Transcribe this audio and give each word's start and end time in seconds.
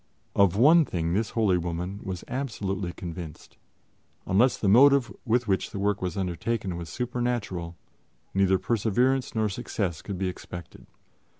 Of 0.35 0.55
one 0.55 0.83
thing 0.83 1.13
this 1.13 1.29
holy 1.37 1.59
woman 1.59 1.99
was 2.01 2.23
absolutely 2.27 2.91
convinced 2.91 3.57
unless 4.25 4.57
the 4.57 4.67
motive 4.67 5.15
with 5.25 5.47
which 5.47 5.69
the 5.69 5.77
work 5.77 6.01
was 6.01 6.17
undertaken 6.17 6.75
was 6.75 6.89
supernatural, 6.89 7.77
neither 8.33 8.57
perseverance 8.57 9.35
nor 9.35 9.47
success 9.47 10.01
could 10.01 10.17
be 10.17 10.27
expected. 10.27 10.87